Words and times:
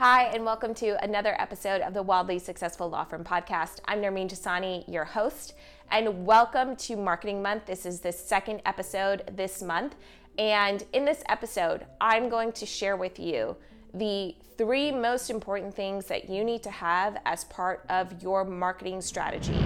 Hi, 0.00 0.30
and 0.32 0.46
welcome 0.46 0.72
to 0.76 0.96
another 1.04 1.38
episode 1.38 1.82
of 1.82 1.92
the 1.92 2.02
Wildly 2.02 2.38
Successful 2.38 2.88
Law 2.88 3.04
Firm 3.04 3.22
Podcast. 3.22 3.80
I'm 3.84 4.00
Nermeen 4.00 4.30
Jasani, 4.30 4.82
your 4.88 5.04
host, 5.04 5.52
and 5.90 6.24
welcome 6.24 6.74
to 6.76 6.96
Marketing 6.96 7.42
Month. 7.42 7.66
This 7.66 7.84
is 7.84 8.00
the 8.00 8.10
second 8.10 8.62
episode 8.64 9.30
this 9.36 9.62
month. 9.62 9.96
And 10.38 10.86
in 10.94 11.04
this 11.04 11.22
episode, 11.28 11.84
I'm 12.00 12.30
going 12.30 12.52
to 12.52 12.64
share 12.64 12.96
with 12.96 13.20
you 13.20 13.54
the 13.92 14.34
three 14.56 14.90
most 14.90 15.28
important 15.28 15.74
things 15.74 16.06
that 16.06 16.30
you 16.30 16.44
need 16.44 16.62
to 16.62 16.70
have 16.70 17.18
as 17.26 17.44
part 17.44 17.84
of 17.90 18.22
your 18.22 18.42
marketing 18.42 19.02
strategy. 19.02 19.62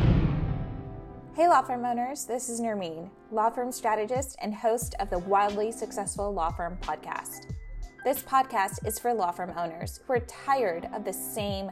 Hey, 1.36 1.46
law 1.46 1.62
firm 1.62 1.84
owners, 1.84 2.24
this 2.24 2.48
is 2.48 2.60
Nermeen, 2.60 3.08
law 3.30 3.50
firm 3.50 3.70
strategist 3.70 4.34
and 4.42 4.52
host 4.52 4.96
of 4.98 5.10
the 5.10 5.18
Wildly 5.20 5.70
Successful 5.70 6.34
Law 6.34 6.50
Firm 6.50 6.76
Podcast. 6.82 7.53
This 8.04 8.22
podcast 8.22 8.86
is 8.86 8.98
for 8.98 9.14
law 9.14 9.30
firm 9.30 9.54
owners 9.56 10.00
who 10.06 10.12
are 10.12 10.20
tired 10.20 10.90
of 10.92 11.06
the 11.06 11.12
same 11.12 11.70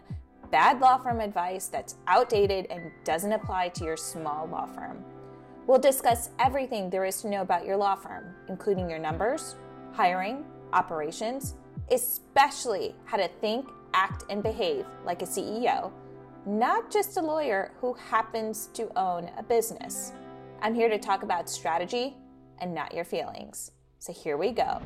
bad 0.50 0.80
law 0.80 0.96
firm 0.96 1.20
advice 1.20 1.66
that's 1.66 1.96
outdated 2.06 2.68
and 2.70 2.90
doesn't 3.04 3.32
apply 3.32 3.68
to 3.68 3.84
your 3.84 3.98
small 3.98 4.46
law 4.46 4.64
firm. 4.64 5.04
We'll 5.66 5.78
discuss 5.78 6.30
everything 6.38 6.88
there 6.88 7.04
is 7.04 7.20
to 7.20 7.28
know 7.28 7.42
about 7.42 7.66
your 7.66 7.76
law 7.76 7.96
firm, 7.96 8.34
including 8.48 8.88
your 8.88 8.98
numbers, 8.98 9.56
hiring, 9.92 10.46
operations, 10.72 11.52
especially 11.90 12.94
how 13.04 13.18
to 13.18 13.28
think, 13.42 13.68
act, 13.92 14.24
and 14.30 14.42
behave 14.42 14.86
like 15.04 15.20
a 15.20 15.26
CEO, 15.26 15.92
not 16.46 16.90
just 16.90 17.18
a 17.18 17.20
lawyer 17.20 17.72
who 17.78 17.92
happens 17.92 18.70
to 18.72 18.88
own 18.98 19.30
a 19.36 19.42
business. 19.42 20.14
I'm 20.62 20.74
here 20.74 20.88
to 20.88 20.98
talk 20.98 21.24
about 21.24 21.50
strategy 21.50 22.16
and 22.58 22.74
not 22.74 22.94
your 22.94 23.04
feelings. 23.04 23.72
So 23.98 24.14
here 24.14 24.38
we 24.38 24.52
go. 24.52 24.80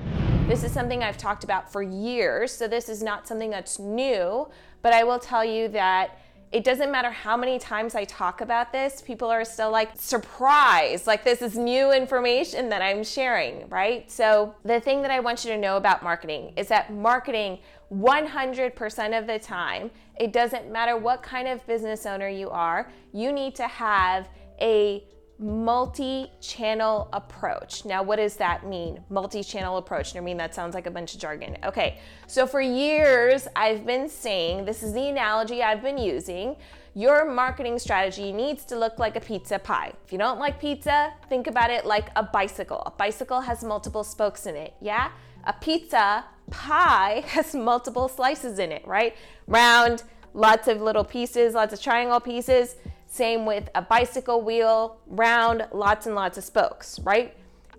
This 0.46 0.62
is 0.62 0.70
something 0.70 1.02
I've 1.02 1.18
talked 1.18 1.42
about 1.42 1.72
for 1.72 1.82
years, 1.82 2.52
so 2.52 2.68
this 2.68 2.88
is 2.88 3.02
not 3.02 3.26
something 3.26 3.50
that's 3.50 3.80
new, 3.80 4.48
but 4.80 4.92
I 4.92 5.02
will 5.02 5.18
tell 5.18 5.44
you 5.44 5.66
that 5.70 6.20
it 6.52 6.62
doesn't 6.62 6.92
matter 6.92 7.10
how 7.10 7.36
many 7.36 7.58
times 7.58 7.96
I 7.96 8.04
talk 8.04 8.40
about 8.40 8.72
this, 8.72 9.02
people 9.02 9.28
are 9.28 9.44
still 9.44 9.72
like 9.72 9.90
surprised, 9.96 11.08
like 11.08 11.24
this 11.24 11.42
is 11.42 11.58
new 11.58 11.90
information 11.90 12.68
that 12.68 12.80
I'm 12.80 13.02
sharing, 13.02 13.68
right? 13.68 14.08
So, 14.08 14.54
the 14.64 14.78
thing 14.78 15.02
that 15.02 15.10
I 15.10 15.18
want 15.18 15.44
you 15.44 15.50
to 15.50 15.58
know 15.58 15.78
about 15.78 16.04
marketing 16.04 16.52
is 16.56 16.68
that 16.68 16.92
marketing 16.92 17.58
100% 17.92 19.18
of 19.18 19.26
the 19.26 19.40
time, 19.40 19.90
it 20.20 20.32
doesn't 20.32 20.70
matter 20.70 20.96
what 20.96 21.24
kind 21.24 21.48
of 21.48 21.66
business 21.66 22.06
owner 22.06 22.28
you 22.28 22.50
are, 22.50 22.88
you 23.12 23.32
need 23.32 23.56
to 23.56 23.66
have 23.66 24.28
a 24.60 25.02
multi 25.38 26.30
channel 26.40 27.08
approach. 27.12 27.84
Now, 27.84 28.02
what 28.02 28.16
does 28.16 28.36
that 28.36 28.66
mean? 28.66 29.00
Multi 29.10 29.42
channel 29.42 29.76
approach. 29.76 30.16
I 30.16 30.20
mean, 30.20 30.36
that 30.38 30.54
sounds 30.54 30.74
like 30.74 30.86
a 30.86 30.90
bunch 30.90 31.14
of 31.14 31.20
jargon. 31.20 31.58
Okay, 31.64 31.98
so 32.26 32.46
for 32.46 32.60
years, 32.60 33.46
I've 33.54 33.84
been 33.84 34.08
saying 34.08 34.64
this 34.64 34.82
is 34.82 34.92
the 34.92 35.08
analogy 35.08 35.62
I've 35.62 35.82
been 35.82 35.98
using. 35.98 36.56
Your 36.94 37.30
marketing 37.30 37.78
strategy 37.78 38.32
needs 38.32 38.64
to 38.66 38.78
look 38.78 38.98
like 38.98 39.16
a 39.16 39.20
pizza 39.20 39.58
pie. 39.58 39.92
If 40.06 40.12
you 40.12 40.18
don't 40.18 40.38
like 40.38 40.58
pizza, 40.58 41.12
think 41.28 41.46
about 41.46 41.70
it 41.70 41.84
like 41.84 42.08
a 42.16 42.22
bicycle. 42.22 42.82
A 42.86 42.90
bicycle 42.90 43.42
has 43.42 43.62
multiple 43.62 44.02
spokes 44.02 44.46
in 44.46 44.56
it, 44.56 44.74
yeah? 44.80 45.10
A 45.44 45.52
pizza 45.52 46.24
pie 46.50 47.22
has 47.26 47.54
multiple 47.54 48.08
slices 48.08 48.58
in 48.58 48.72
it, 48.72 48.86
right? 48.86 49.14
Round, 49.46 50.04
lots 50.32 50.68
of 50.68 50.80
little 50.80 51.04
pieces, 51.04 51.52
lots 51.52 51.74
of 51.74 51.82
triangle 51.82 52.20
pieces 52.20 52.76
same 53.06 53.46
with 53.46 53.68
a 53.74 53.82
bicycle 53.82 54.42
wheel, 54.42 55.00
round, 55.06 55.66
lots 55.72 56.06
and 56.06 56.14
lots 56.14 56.36
of 56.36 56.44
spokes, 56.44 56.98
right? 57.00 57.36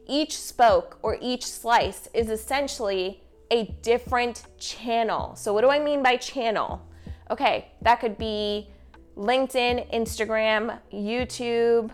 Each 0.08 0.38
spoke 0.38 0.98
or 1.02 1.18
each 1.22 1.46
slice 1.46 2.08
is 2.14 2.30
essentially 2.30 3.22
a 3.52 3.66
different 3.82 4.44
channel. 4.58 5.36
So, 5.36 5.54
what 5.54 5.62
do 5.62 5.70
I 5.70 5.80
mean 5.80 6.02
by 6.02 6.18
channel? 6.18 6.82
Okay, 7.30 7.72
that 7.82 8.00
could 8.00 8.18
be 8.18 8.70
LinkedIn, 9.18 9.94
Instagram, 9.94 10.80
YouTube, 10.94 11.92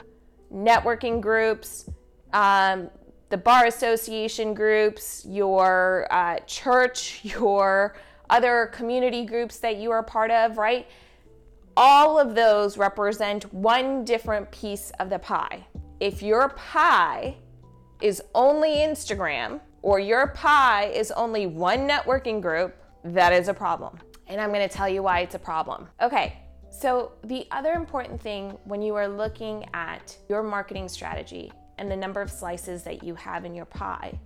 networking 0.53 1.19
groups, 1.21 1.89
um, 2.33 2.89
the 3.29 3.37
bar 3.37 3.65
association 3.65 4.53
groups, 4.53 5.25
your 5.27 6.07
uh, 6.11 6.37
church, 6.45 7.21
your 7.23 7.95
other 8.29 8.69
community 8.73 9.25
groups 9.25 9.57
that 9.59 9.77
you 9.77 9.91
are 9.91 10.03
part 10.03 10.31
of, 10.31 10.57
right? 10.57 10.87
All 11.75 12.19
of 12.19 12.35
those 12.35 12.77
represent 12.77 13.51
one 13.53 14.05
different 14.05 14.51
piece 14.51 14.91
of 14.99 15.09
the 15.09 15.19
pie. 15.19 15.65
If 15.99 16.21
your 16.21 16.49
pie 16.49 17.37
is 18.01 18.21
only 18.35 18.77
Instagram 18.77 19.61
or 19.81 19.99
your 19.99 20.27
pie 20.27 20.85
is 20.85 21.11
only 21.11 21.47
one 21.47 21.87
networking 21.87 22.41
group, 22.41 22.75
that 23.03 23.33
is 23.33 23.47
a 23.47 23.53
problem. 23.53 23.97
And 24.27 24.39
I'm 24.39 24.51
gonna 24.51 24.69
tell 24.69 24.89
you 24.89 25.03
why 25.03 25.19
it's 25.19 25.35
a 25.35 25.39
problem. 25.39 25.87
Okay, 26.01 26.37
so 26.69 27.13
the 27.23 27.47
other 27.51 27.73
important 27.73 28.21
thing 28.21 28.57
when 28.65 28.81
you 28.81 28.95
are 28.95 29.07
looking 29.07 29.65
at 29.73 30.17
your 30.29 30.43
marketing 30.43 30.87
strategy 30.89 31.51
and 31.77 31.89
the 31.89 31.95
number 31.95 32.21
of 32.21 32.29
slices 32.29 32.83
that 32.83 33.03
you 33.03 33.15
have 33.15 33.45
in 33.45 33.53
your 33.53 33.65
pie 33.65 34.19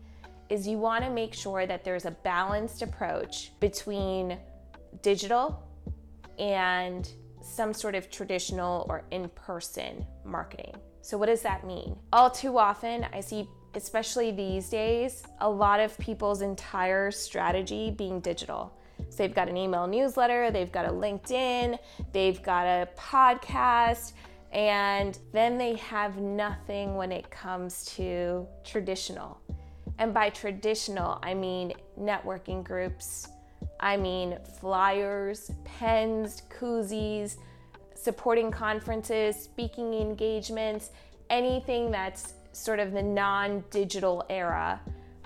is 0.50 0.68
you 0.68 0.78
wanna 0.78 1.09
make 1.09 1.34
sure 1.34 1.66
that 1.66 1.84
there's 1.84 2.06
a 2.06 2.12
balanced 2.12 2.81
approach 2.81 3.52
between 3.59 4.38
digital 5.02 5.64
and 6.40 7.12
some 7.47 7.74
sort 7.74 7.96
of 7.96 8.09
traditional 8.12 8.85
or 8.90 9.03
in 9.12 9.30
person 9.30 10.06
marketing. 10.25 10.75
So, 11.02 11.18
what 11.18 11.28
does 11.28 11.41
that 11.41 11.66
mean? 11.66 11.96
All 12.12 12.30
too 12.30 12.58
often, 12.58 13.06
I 13.13 13.22
see, 13.22 13.47
especially 13.75 14.31
these 14.31 14.69
days, 14.69 15.24
a 15.40 15.50
lot 15.50 15.80
of 15.80 15.97
people's 15.97 16.41
entire 16.41 17.12
strategy 17.12 17.91
being 17.91 18.19
digital. 18.19 18.78
So, 19.09 19.24
they've 19.24 19.34
got 19.34 19.47
an 19.47 19.56
email 19.56 19.88
newsletter, 19.88 20.52
they've 20.52 20.72
got 20.72 20.85
a 20.85 20.91
LinkedIn, 20.91 21.80
they've 22.12 22.41
got 22.44 22.66
a 22.66 22.90
podcast, 22.97 24.14
and 24.52 25.18
then 25.34 25.58
they 25.58 25.75
have 25.75 26.18
nothing 26.18 26.96
when 26.96 27.12
it 27.12 27.29
comes 27.29 27.85
to 27.96 28.46
traditional. 28.64 29.40
And 30.00 30.14
by 30.14 30.29
traditional, 30.29 31.19
I 31.24 31.34
mean 31.34 31.74
networking 32.00 32.64
groups, 32.64 33.28
I 33.80 33.98
mean 33.98 34.38
flyers, 34.60 35.52
pens, 35.64 36.44
koozies, 36.50 37.38
supporting 37.96 38.52
conferences, 38.52 39.36
speaking 39.36 39.94
engagements, 39.94 40.92
anything 41.30 41.92
that's 41.92 42.34
sort 42.52 42.80
of 42.80 42.92
the 42.92 43.04
non 43.04 43.64
digital 43.70 44.26
era 44.30 44.80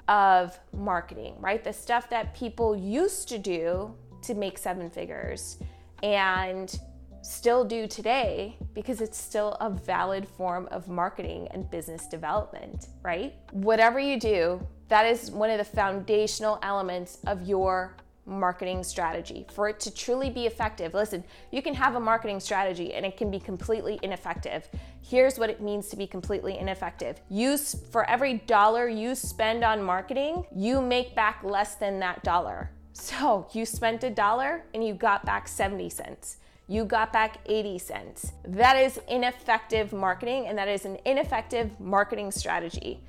of 0.07 0.59
marketing, 0.73 1.35
right? 1.39 1.63
The 1.63 1.73
stuff 1.73 2.09
that 2.09 2.35
people 2.35 2.75
used 2.75 3.29
to 3.29 3.37
do 3.37 3.93
to 4.23 4.33
make 4.33 4.57
seven 4.57 4.89
figures 4.89 5.57
and 6.03 6.79
still 7.21 7.63
do 7.63 7.87
today 7.87 8.57
because 8.73 8.99
it's 8.99 9.17
still 9.17 9.53
a 9.61 9.69
valid 9.69 10.27
form 10.27 10.67
of 10.71 10.87
marketing 10.87 11.47
and 11.51 11.69
business 11.69 12.07
development, 12.07 12.87
right? 13.03 13.35
Whatever 13.51 13.99
you 13.99 14.19
do, 14.19 14.65
that 14.87 15.05
is 15.05 15.31
one 15.31 15.49
of 15.49 15.57
the 15.57 15.63
foundational 15.63 16.59
elements 16.63 17.19
of 17.27 17.47
your 17.47 17.95
marketing 18.25 18.83
strategy 18.83 19.45
for 19.51 19.69
it 19.69 19.79
to 19.79 19.93
truly 19.93 20.29
be 20.29 20.45
effective. 20.45 20.93
Listen, 20.93 21.23
you 21.51 21.61
can 21.61 21.73
have 21.73 21.95
a 21.95 21.99
marketing 21.99 22.39
strategy 22.39 22.93
and 22.93 23.05
it 23.05 23.17
can 23.17 23.31
be 23.31 23.39
completely 23.39 23.99
ineffective. 24.03 24.67
Here's 25.01 25.37
what 25.37 25.49
it 25.49 25.61
means 25.61 25.89
to 25.89 25.95
be 25.95 26.07
completely 26.07 26.57
ineffective. 26.57 27.19
You 27.29 27.57
for 27.57 28.09
every 28.09 28.35
dollar 28.47 28.87
you 28.87 29.15
spend 29.15 29.63
on 29.63 29.81
marketing, 29.81 30.45
you 30.55 30.81
make 30.81 31.15
back 31.15 31.43
less 31.43 31.75
than 31.75 31.99
that 31.99 32.23
dollar. 32.23 32.71
So, 32.93 33.47
you 33.53 33.65
spent 33.65 34.03
a 34.03 34.09
dollar 34.09 34.65
and 34.73 34.85
you 34.85 34.93
got 34.93 35.25
back 35.25 35.47
70 35.47 35.89
cents. 35.89 36.37
You 36.67 36.85
got 36.85 37.11
back 37.11 37.37
80 37.47 37.79
cents. 37.79 38.31
That 38.45 38.77
is 38.77 38.99
ineffective 39.07 39.91
marketing 39.91 40.47
and 40.47 40.57
that 40.57 40.67
is 40.67 40.85
an 40.85 40.97
ineffective 41.05 41.79
marketing 41.79 42.31
strategy. 42.31 43.01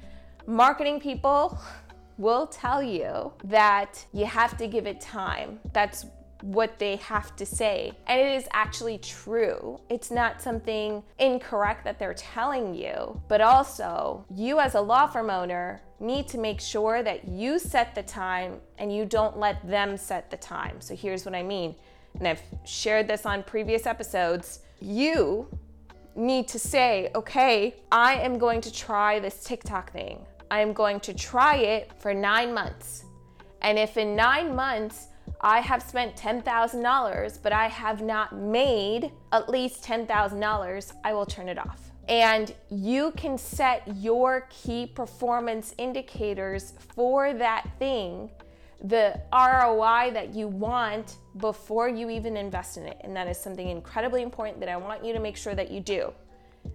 Marketing 0.46 0.98
people 0.98 1.58
will 2.18 2.46
tell 2.46 2.82
you 2.82 3.32
that 3.44 4.04
you 4.12 4.26
have 4.26 4.56
to 4.58 4.66
give 4.66 4.86
it 4.86 5.00
time. 5.00 5.60
That's 5.72 6.06
what 6.42 6.78
they 6.78 6.96
have 6.96 7.34
to 7.36 7.46
say. 7.46 7.92
And 8.06 8.20
it 8.20 8.34
is 8.34 8.48
actually 8.52 8.98
true. 8.98 9.80
It's 9.88 10.10
not 10.10 10.42
something 10.42 11.02
incorrect 11.18 11.84
that 11.84 11.98
they're 11.98 12.14
telling 12.14 12.74
you, 12.74 13.20
but 13.28 13.40
also 13.40 14.26
you 14.34 14.58
as 14.58 14.74
a 14.74 14.80
law 14.80 15.06
firm 15.06 15.30
owner 15.30 15.80
need 16.00 16.26
to 16.28 16.38
make 16.38 16.60
sure 16.60 17.02
that 17.02 17.28
you 17.28 17.58
set 17.58 17.94
the 17.94 18.02
time 18.02 18.60
and 18.78 18.94
you 18.94 19.04
don't 19.04 19.38
let 19.38 19.66
them 19.68 19.96
set 19.96 20.30
the 20.30 20.36
time. 20.36 20.80
So 20.80 20.96
here's 20.96 21.24
what 21.24 21.34
I 21.34 21.42
mean. 21.44 21.76
And 22.18 22.26
I've 22.26 22.42
shared 22.64 23.06
this 23.06 23.24
on 23.24 23.44
previous 23.44 23.86
episodes. 23.86 24.60
You 24.80 25.46
need 26.14 26.48
to 26.48 26.58
say, 26.58 27.10
okay, 27.14 27.76
I 27.90 28.14
am 28.14 28.38
going 28.38 28.60
to 28.62 28.72
try 28.72 29.18
this 29.18 29.44
TikTok 29.44 29.92
thing. 29.92 30.26
I'm 30.52 30.74
going 30.74 31.00
to 31.00 31.14
try 31.14 31.56
it 31.56 31.90
for 31.98 32.12
nine 32.12 32.52
months. 32.52 33.04
And 33.62 33.78
if 33.78 33.96
in 33.96 34.14
nine 34.14 34.54
months 34.54 35.06
I 35.40 35.60
have 35.60 35.82
spent 35.82 36.14
$10,000, 36.14 37.42
but 37.42 37.52
I 37.54 37.68
have 37.68 38.02
not 38.02 38.36
made 38.36 39.12
at 39.32 39.48
least 39.48 39.82
$10,000, 39.82 40.92
I 41.04 41.14
will 41.14 41.24
turn 41.24 41.48
it 41.48 41.58
off. 41.58 41.90
And 42.06 42.54
you 42.68 43.12
can 43.12 43.38
set 43.38 43.82
your 43.96 44.46
key 44.50 44.86
performance 44.86 45.74
indicators 45.78 46.74
for 46.94 47.32
that 47.32 47.66
thing 47.78 48.28
the 48.84 49.18
ROI 49.32 50.10
that 50.12 50.34
you 50.34 50.48
want 50.48 51.16
before 51.38 51.88
you 51.88 52.10
even 52.10 52.36
invest 52.36 52.76
in 52.76 52.82
it. 52.82 53.00
And 53.00 53.16
that 53.16 53.26
is 53.26 53.38
something 53.38 53.68
incredibly 53.68 54.20
important 54.20 54.60
that 54.60 54.68
I 54.68 54.76
want 54.76 55.02
you 55.02 55.14
to 55.14 55.20
make 55.20 55.36
sure 55.38 55.54
that 55.54 55.70
you 55.70 55.80
do. 55.80 56.12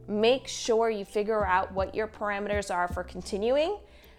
Make 0.07 0.47
sure 0.47 0.89
you 0.89 1.05
figure 1.05 1.45
out 1.45 1.71
what 1.73 1.93
your 1.93 2.07
parameters 2.07 2.73
are 2.73 2.87
for 2.87 3.03
continuing 3.03 3.77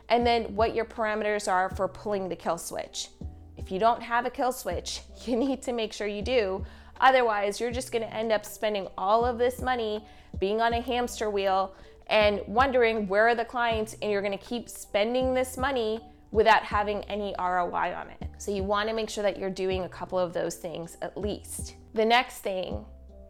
and 0.08 0.26
then 0.26 0.44
what 0.54 0.74
your 0.74 0.84
parameters 0.84 1.50
are 1.50 1.70
for 1.70 1.88
pulling 1.88 2.28
the 2.28 2.36
kill 2.36 2.58
switch. 2.58 3.08
If 3.56 3.70
you 3.70 3.78
don't 3.78 4.02
have 4.02 4.24
a 4.26 4.30
kill 4.30 4.52
switch, 4.52 5.00
you 5.24 5.36
need 5.36 5.62
to 5.62 5.72
make 5.72 5.92
sure 5.92 6.06
you 6.06 6.22
do. 6.22 6.64
Otherwise, 7.00 7.60
you're 7.60 7.70
just 7.70 7.92
gonna 7.92 8.06
end 8.06 8.32
up 8.32 8.44
spending 8.44 8.88
all 8.96 9.24
of 9.24 9.38
this 9.38 9.60
money 9.60 10.04
being 10.38 10.60
on 10.60 10.72
a 10.72 10.80
hamster 10.80 11.30
wheel 11.30 11.74
and 12.08 12.40
wondering 12.46 13.06
where 13.08 13.28
are 13.28 13.34
the 13.34 13.44
clients, 13.44 13.94
and 14.00 14.10
you're 14.10 14.22
gonna 14.22 14.38
keep 14.38 14.68
spending 14.68 15.34
this 15.34 15.56
money 15.56 16.00
without 16.30 16.62
having 16.62 17.02
any 17.04 17.34
ROI 17.38 17.94
on 17.94 18.08
it. 18.08 18.28
So, 18.38 18.50
you 18.50 18.62
wanna 18.62 18.94
make 18.94 19.10
sure 19.10 19.22
that 19.22 19.38
you're 19.38 19.50
doing 19.50 19.84
a 19.84 19.88
couple 19.88 20.18
of 20.18 20.32
those 20.32 20.56
things 20.56 20.96
at 21.02 21.16
least. 21.16 21.74
The 21.94 22.04
next 22.04 22.38
thing, 22.38 22.84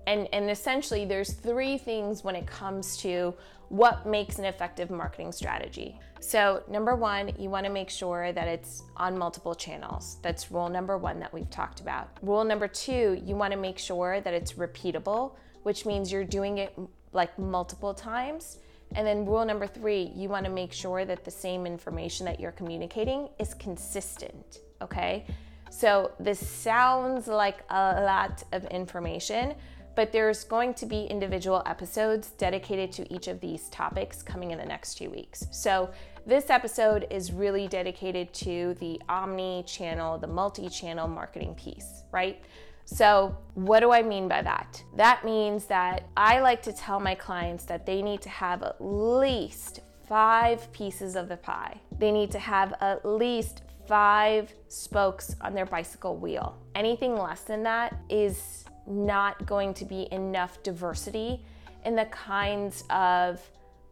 and, 0.09 0.27
and 0.33 0.51
essentially, 0.51 1.05
there's 1.05 1.35
three 1.35 1.77
things 1.77 2.25
when 2.25 2.35
it 2.35 2.47
comes 2.47 2.97
to 2.99 3.35
what 3.69 4.07
makes 4.07 4.39
an 4.39 4.47
effective 4.47 4.91
marketing 4.91 5.33
strategy. 5.33 6.01
So, 6.21 6.63
number 6.67 6.97
one, 6.97 7.31
you 7.39 7.51
want 7.51 7.67
to 7.67 7.71
make 7.71 7.91
sure 7.91 8.33
that 8.33 8.49
it's 8.49 8.85
on 8.97 9.19
multiple 9.19 9.55
channels. 9.55 10.17
That's 10.23 10.51
rule 10.51 10.71
number 10.71 10.97
one 10.97 11.21
that 11.21 11.31
we've 11.35 11.51
talked 11.51 11.81
about. 11.81 12.09
Rule 12.23 12.43
number 12.43 12.67
two, 12.67 13.21
you 13.23 13.37
want 13.37 13.53
to 13.53 13.59
make 13.59 13.79
sure 13.79 14.23
that 14.23 14.33
it's 14.33 14.55
repeatable, 14.55 15.35
which 15.65 15.85
means 15.85 16.11
you're 16.11 16.25
doing 16.25 16.57
it 16.57 16.75
like 17.13 17.39
multiple 17.39 17.93
times. 17.93 18.61
And 18.95 19.07
then 19.07 19.27
rule 19.27 19.45
number 19.45 19.67
three, 19.67 20.11
you 20.17 20.31
want 20.31 20.47
to 20.47 20.51
make 20.51 20.73
sure 20.73 21.05
that 21.05 21.23
the 21.27 21.31
same 21.31 21.67
information 21.67 22.25
that 22.25 22.41
you're 22.41 22.53
communicating 22.53 23.29
is 23.39 23.53
consistent. 23.53 24.61
Okay. 24.81 25.27
So, 25.71 26.13
this 26.19 26.39
sounds 26.49 27.29
like 27.29 27.59
a 27.69 28.01
lot 28.01 28.43
of 28.53 28.65
information, 28.69 29.55
but 29.99 30.13
there's 30.13 30.45
going 30.45 30.73
to 30.73 30.87
be 30.87 31.07
individual 31.07 31.61
episodes 31.67 32.29
dedicated 32.39 32.93
to 32.93 33.13
each 33.13 33.27
of 33.27 33.41
these 33.41 33.69
topics 33.71 34.23
coming 34.23 34.53
in 34.53 34.59
the 34.59 34.65
next 34.65 34.97
few 34.97 35.11
weeks. 35.11 35.49
So, 35.51 35.91
this 36.25 36.51
episode 36.51 37.09
is 37.11 37.33
really 37.33 37.67
dedicated 37.67 38.33
to 38.35 38.77
the 38.79 39.03
omni 39.09 39.65
channel, 39.67 40.17
the 40.17 40.29
multi 40.29 40.69
channel 40.69 41.09
marketing 41.09 41.57
piece, 41.57 42.05
right? 42.13 42.41
So, 42.85 43.37
what 43.55 43.81
do 43.81 43.91
I 43.91 44.03
mean 44.03 44.29
by 44.29 44.41
that? 44.41 44.81
That 44.95 45.25
means 45.25 45.65
that 45.65 46.07
I 46.17 46.39
like 46.39 46.63
to 46.63 46.73
tell 46.73 47.01
my 47.01 47.17
clients 47.17 47.65
that 47.65 47.85
they 47.85 48.01
need 48.01 48.23
to 48.23 48.29
have 48.29 48.63
at 48.63 48.77
least 48.79 49.81
five 50.07 50.73
pieces 50.73 51.17
of 51.17 51.29
the 51.29 51.39
pie. 51.39 51.81
They 51.99 52.13
need 52.13 52.31
to 52.31 52.39
have 52.39 52.73
at 52.81 53.05
least 53.05 53.63
five 53.89 54.55
spokes 54.69 55.35
on 55.41 55.55
their 55.55 55.67
bicycle 55.67 56.17
wheel. 56.17 56.57
Anything 56.77 57.17
less 57.17 57.41
than 57.41 57.65
that 57.65 57.99
is 58.09 58.65
not 58.89 59.47
going 59.47 59.75
to 59.75 59.85
be 59.85 60.09
enough 60.11 60.63
diversity 60.63 61.45
in 61.85 61.95
the 61.95 62.07
kinds 62.07 62.85
of 62.91 63.41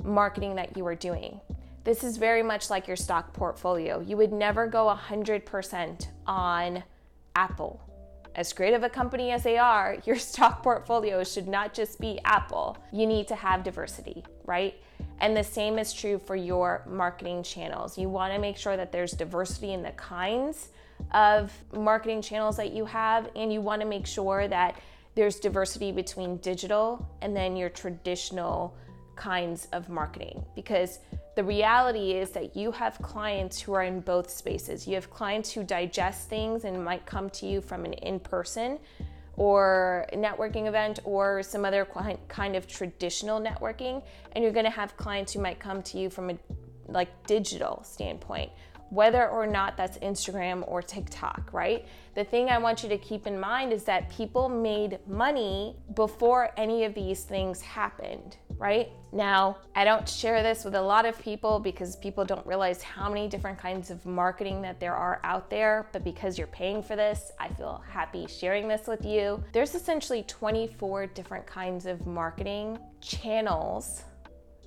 marketing 0.03 0.55
that 0.57 0.77
you 0.77 0.87
are 0.87 0.95
doing. 0.95 1.41
This 1.85 2.03
is 2.03 2.17
very 2.17 2.43
much 2.43 2.69
like 2.69 2.89
your 2.89 2.97
stock 2.97 3.33
portfolio. 3.33 4.01
You 4.01 4.17
would 4.17 4.33
never 4.33 4.67
go 4.67 4.87
100% 4.87 6.09
on 6.27 6.83
Apple. 7.37 7.81
As 8.35 8.53
great 8.53 8.75
of 8.75 8.83
a 8.83 8.89
company 8.89 9.31
as 9.31 9.45
they 9.45 9.57
are, 9.57 9.97
your 10.05 10.17
stock 10.17 10.63
portfolio 10.63 11.23
should 11.23 11.47
not 11.47 11.73
just 11.75 12.01
be 12.01 12.19
Apple. 12.25 12.77
You 12.93 13.07
need 13.07 13.29
to 13.29 13.37
have 13.37 13.63
diversity, 13.63 14.25
right? 14.45 14.75
And 15.21 15.37
the 15.37 15.45
same 15.45 15.79
is 15.79 15.93
true 15.93 16.19
for 16.19 16.37
your 16.37 16.83
marketing 16.89 17.43
channels. 17.43 17.97
You 17.97 18.09
want 18.09 18.33
to 18.35 18.39
make 18.39 18.57
sure 18.57 18.77
that 18.77 18.93
there's 18.93 19.13
diversity 19.13 19.73
in 19.73 19.83
the 19.83 19.93
kinds 19.93 20.69
of 21.13 21.53
marketing 21.73 22.23
channels 22.23 22.57
that 22.57 22.73
you 22.73 22.85
have, 22.87 23.31
and 23.37 23.53
you 23.53 23.61
want 23.61 23.83
to 23.83 23.89
make 23.89 24.07
sure 24.07 24.49
that 24.49 24.81
there's 25.15 25.41
diversity 25.41 25.93
between 25.93 26.37
digital 26.39 27.09
and 27.23 27.35
then 27.35 27.57
your 27.57 27.71
traditional 27.71 28.77
kinds 29.17 29.67
of 29.73 29.89
marketing 29.89 30.45
because 30.55 30.99
the 31.37 31.43
reality 31.45 32.13
is 32.13 32.31
that 32.31 32.55
you 32.55 32.71
have 32.71 32.99
clients 33.01 33.61
who 33.61 33.73
are 33.73 33.83
in 33.83 34.01
both 34.01 34.31
spaces. 34.31 34.87
You 34.87 34.95
have 34.95 35.11
clients 35.11 35.51
who 35.51 35.65
digest 35.65 36.29
things 36.29 36.65
and 36.65 36.85
might 36.85 37.05
come 37.07 37.31
to 37.31 37.47
you 37.47 37.61
from 37.63 37.85
an 37.85 37.95
in 37.95 38.21
person 38.21 38.79
or 39.37 40.07
networking 40.15 40.67
event 40.67 40.99
or 41.05 41.43
some 41.43 41.65
other 41.65 41.87
kind 42.29 42.57
of 42.57 42.67
traditional 42.67 43.41
networking 43.41 44.03
and 44.33 44.43
you're 44.43 44.53
going 44.53 44.65
to 44.65 44.71
have 44.71 44.97
clients 44.97 45.33
who 45.33 45.41
might 45.41 45.59
come 45.59 45.83
to 45.83 45.99
you 45.99 46.09
from 46.09 46.31
a 46.31 46.39
like 46.89 47.09
digital 47.27 47.83
standpoint 47.85 48.51
whether 48.91 49.29
or 49.29 49.47
not 49.47 49.77
that's 49.77 49.99
Instagram 49.99 50.63
or 50.67 50.81
TikTok, 50.81 51.51
right? 51.53 51.87
The 52.15 52.25
thing 52.25 52.49
I 52.49 52.59
want 52.59 52.83
you 52.83 52.89
to 52.89 52.99
keep 52.99 53.27
in 53.27 53.39
mind 53.39 53.73
is 53.73 53.85
that 53.85 54.09
people 54.11 54.49
made 54.49 54.99
money 55.09 55.77
before 55.95 56.51
any 56.57 56.85
of 56.85 56.95
these 56.95 57.25
things 57.25 57.61
happened, 57.61 58.37
right? 58.59 58.91
Now, 59.13 59.59
I 59.75 59.85
don't 59.85 60.09
share 60.09 60.43
this 60.43 60.65
with 60.65 60.75
a 60.75 60.81
lot 60.83 61.07
of 61.07 61.19
people 61.21 61.59
because 61.59 61.97
people 61.97 62.25
don't 62.25 62.47
realize 62.47 62.83
how 62.83 63.09
many 63.09 63.29
different 63.29 63.59
kinds 63.59 63.91
of 63.91 64.05
marketing 64.07 64.63
that 64.63 64.81
there 64.81 64.95
are 64.95 65.21
out 65.25 65.51
there, 65.51 65.89
but 65.93 66.05
because 66.05 66.39
you're 66.39 66.47
paying 66.49 66.83
for 66.83 66.97
this, 66.97 67.33
I 67.39 67.49
feel 67.49 67.83
happy 67.89 68.27
sharing 68.27 68.69
this 68.69 68.87
with 68.87 69.05
you. 69.05 69.43
There's 69.53 69.75
essentially 69.75 70.23
24 70.25 71.07
different 71.09 71.47
kinds 71.47 71.87
of 71.87 72.07
marketing 72.07 72.79
channels 73.01 74.03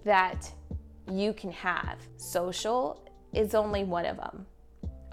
that 0.05 0.51
you 1.11 1.33
can 1.33 1.51
have 1.51 1.97
social 2.17 3.09
is 3.33 3.53
only 3.55 3.83
one 3.83 4.05
of 4.05 4.17
them. 4.17 4.45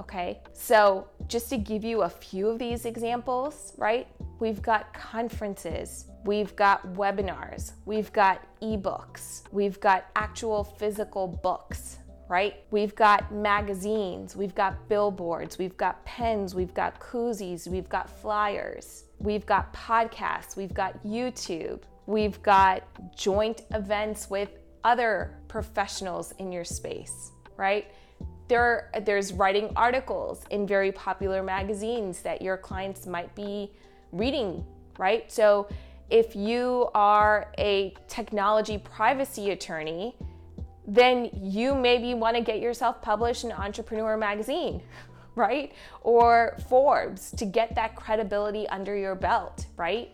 Okay, 0.00 0.40
so 0.52 1.08
just 1.26 1.48
to 1.50 1.56
give 1.56 1.82
you 1.82 2.02
a 2.02 2.08
few 2.08 2.48
of 2.48 2.58
these 2.58 2.84
examples, 2.84 3.72
right? 3.76 4.06
We've 4.38 4.62
got 4.62 4.92
conferences, 4.92 6.06
we've 6.26 6.54
got 6.56 6.94
webinars, 6.94 7.72
we've 7.84 8.12
got 8.12 8.42
ebooks, 8.60 9.42
we've 9.52 9.80
got 9.80 10.06
actual 10.16 10.64
physical 10.64 11.26
books, 11.28 11.98
right? 12.28 12.64
We've 12.70 12.94
got 12.94 13.32
magazines, 13.32 14.34
we've 14.34 14.54
got 14.54 14.88
billboards, 14.88 15.58
we've 15.58 15.76
got 15.76 16.04
pens, 16.04 16.54
we've 16.54 16.74
got 16.74 17.00
koozies, 17.00 17.68
we've 17.68 17.88
got 17.88 18.10
flyers, 18.10 19.04
we've 19.18 19.46
got 19.46 19.72
podcasts, 19.72 20.56
we've 20.56 20.74
got 20.74 21.02
YouTube, 21.04 21.82
we've 22.06 22.42
got 22.42 22.82
joint 23.16 23.62
events 23.72 24.28
with 24.28 24.50
other 24.84 25.38
professionals 25.48 26.32
in 26.38 26.50
your 26.50 26.64
space, 26.64 27.30
right? 27.56 27.86
there 28.48 28.90
there's 29.02 29.32
writing 29.32 29.72
articles 29.76 30.44
in 30.50 30.66
very 30.66 30.92
popular 30.92 31.42
magazines 31.42 32.22
that 32.22 32.40
your 32.40 32.56
clients 32.56 33.06
might 33.06 33.34
be 33.34 33.72
reading, 34.12 34.64
right? 34.98 35.30
So 35.30 35.68
if 36.10 36.36
you 36.36 36.88
are 36.94 37.52
a 37.58 37.94
technology 38.08 38.78
privacy 38.78 39.50
attorney, 39.50 40.14
then 40.86 41.30
you 41.34 41.74
maybe 41.74 42.14
want 42.14 42.36
to 42.36 42.42
get 42.42 42.60
yourself 42.60 43.02
published 43.02 43.44
in 43.44 43.52
Entrepreneur 43.52 44.16
magazine, 44.16 44.80
right? 45.34 45.72
Or 46.02 46.56
Forbes 46.68 47.32
to 47.32 47.44
get 47.44 47.74
that 47.74 47.96
credibility 47.96 48.68
under 48.68 48.96
your 48.96 49.14
belt, 49.14 49.66
right? 49.76 50.10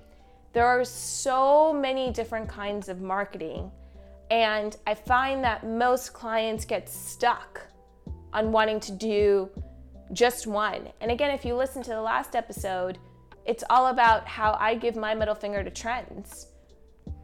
There 0.53 0.67
are 0.67 0.85
so 0.85 1.73
many 1.73 2.11
different 2.11 2.49
kinds 2.49 2.89
of 2.89 3.01
marketing. 3.01 3.71
And 4.31 4.77
I 4.87 4.95
find 4.95 5.45
that 5.45 5.67
most 5.67 6.15
clients 6.15 6.65
get 6.65 6.89
stuck 6.89 7.67
on 8.33 8.51
wanting 8.51 8.81
to 8.81 8.93
do 8.93 9.51
just 10.13 10.47
one. 10.47 10.89
And 11.01 11.11
again, 11.11 11.31
if 11.31 11.45
you 11.45 11.55
listen 11.55 11.83
to 11.83 11.91
the 11.91 12.01
last 12.01 12.35
episode, 12.35 12.99
it's 13.45 13.65
all 13.71 13.89
about 13.89 14.27
how 14.27 14.57
I 14.59 14.75
give 14.75 14.97
my 14.97 15.15
middle 15.15 15.35
finger 15.35 15.63
to 15.65 15.71
trends. 15.71 16.49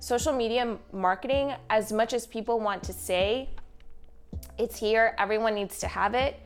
Social 0.01 0.33
media 0.33 0.77
marketing, 0.93 1.55
as 1.71 1.93
much 1.93 2.13
as 2.13 2.27
people 2.27 2.61
want 2.61 2.83
to 2.85 2.93
say 2.93 3.51
it's 4.59 4.79
here, 4.79 5.15
everyone 5.19 5.55
needs 5.55 5.79
to 5.81 5.89
have 5.89 6.15
it. 6.15 6.41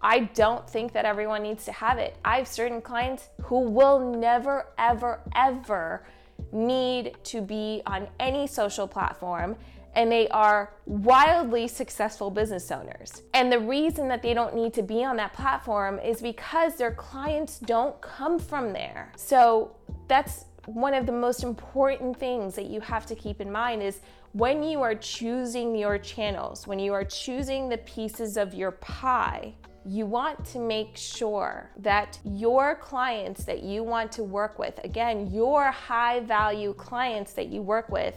I 0.00 0.20
don't 0.20 0.68
think 0.68 0.92
that 0.92 1.06
everyone 1.06 1.42
needs 1.42 1.64
to 1.64 1.72
have 1.72 1.98
it. 1.98 2.16
I 2.24 2.36
have 2.36 2.48
certain 2.48 2.82
clients 2.82 3.28
who 3.42 3.60
will 3.60 3.98
never, 4.14 4.66
ever, 4.76 5.20
ever 5.34 6.06
need 6.52 7.16
to 7.24 7.40
be 7.40 7.82
on 7.86 8.08
any 8.20 8.46
social 8.46 8.86
platform 8.86 9.56
and 9.94 10.10
they 10.10 10.28
are 10.28 10.72
wildly 10.86 11.68
successful 11.68 12.30
business 12.30 12.70
owners. 12.70 13.22
And 13.32 13.50
the 13.50 13.60
reason 13.60 14.08
that 14.08 14.22
they 14.22 14.34
don't 14.34 14.54
need 14.54 14.74
to 14.74 14.82
be 14.82 15.04
on 15.04 15.16
that 15.16 15.32
platform 15.32 15.98
is 15.98 16.20
because 16.20 16.76
their 16.76 16.92
clients 16.92 17.58
don't 17.58 18.00
come 18.00 18.38
from 18.38 18.72
there. 18.72 19.12
So 19.16 19.76
that's 20.08 20.46
one 20.66 20.94
of 20.94 21.06
the 21.06 21.12
most 21.12 21.42
important 21.42 22.18
things 22.18 22.54
that 22.54 22.66
you 22.66 22.80
have 22.80 23.06
to 23.06 23.14
keep 23.14 23.40
in 23.40 23.50
mind 23.50 23.82
is 23.82 24.00
when 24.32 24.62
you 24.62 24.82
are 24.82 24.94
choosing 24.94 25.76
your 25.76 25.98
channels, 25.98 26.66
when 26.66 26.78
you 26.78 26.92
are 26.92 27.04
choosing 27.04 27.68
the 27.68 27.78
pieces 27.78 28.36
of 28.36 28.54
your 28.54 28.72
pie, 28.72 29.54
you 29.86 30.06
want 30.06 30.42
to 30.46 30.58
make 30.58 30.96
sure 30.96 31.70
that 31.76 32.18
your 32.24 32.74
clients 32.76 33.44
that 33.44 33.62
you 33.62 33.82
want 33.82 34.10
to 34.12 34.24
work 34.24 34.58
with, 34.58 34.82
again, 34.82 35.30
your 35.30 35.70
high 35.70 36.20
value 36.20 36.72
clients 36.72 37.34
that 37.34 37.48
you 37.48 37.60
work 37.60 37.90
with, 37.90 38.16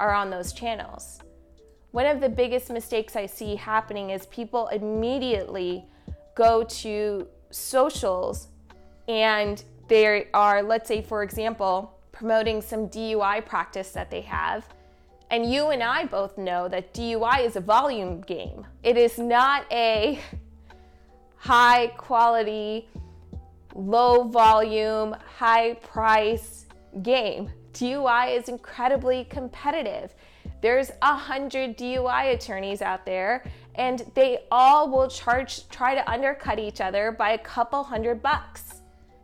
are 0.00 0.12
on 0.12 0.30
those 0.30 0.52
channels. 0.52 1.20
One 1.92 2.06
of 2.06 2.20
the 2.20 2.28
biggest 2.28 2.70
mistakes 2.70 3.14
I 3.14 3.26
see 3.26 3.54
happening 3.54 4.10
is 4.10 4.26
people 4.26 4.68
immediately 4.68 5.84
go 6.34 6.64
to 6.64 7.26
socials 7.50 8.48
and 9.08 9.62
they 9.88 10.28
are, 10.32 10.62
let's 10.62 10.88
say, 10.88 11.02
for 11.02 11.22
example, 11.22 11.98
promoting 12.12 12.62
some 12.62 12.88
DUI 12.88 13.44
practice 13.44 13.90
that 13.90 14.10
they 14.10 14.20
have. 14.22 14.68
And 15.30 15.52
you 15.52 15.70
and 15.70 15.82
I 15.82 16.06
both 16.06 16.38
know 16.38 16.68
that 16.68 16.94
DUI 16.94 17.44
is 17.44 17.56
a 17.56 17.60
volume 17.60 18.20
game. 18.20 18.66
It 18.82 18.96
is 18.96 19.18
not 19.18 19.64
a 19.70 20.20
high 21.36 21.88
quality, 21.96 22.88
low 23.74 24.24
volume, 24.24 25.16
high 25.38 25.74
price 25.74 26.66
game. 27.02 27.50
DUI 27.72 28.36
is 28.36 28.48
incredibly 28.48 29.24
competitive. 29.24 30.14
There's 30.60 30.90
a 31.02 31.14
hundred 31.14 31.78
DUI 31.78 32.34
attorneys 32.34 32.82
out 32.82 33.06
there, 33.06 33.44
and 33.76 34.10
they 34.14 34.44
all 34.50 34.90
will 34.90 35.08
charge, 35.08 35.68
try 35.68 35.94
to 35.94 36.10
undercut 36.10 36.58
each 36.58 36.80
other 36.80 37.12
by 37.12 37.32
a 37.32 37.38
couple 37.38 37.82
hundred 37.82 38.22
bucks, 38.22 38.82